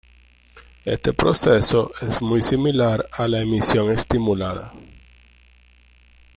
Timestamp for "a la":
3.11-3.39